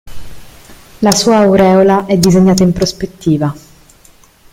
La 1.01 1.11
sua 1.11 1.37
aureola 1.41 2.07
è 2.07 2.17
disegnata 2.17 2.63
in 2.63 2.73
prospettiva. 2.73 3.55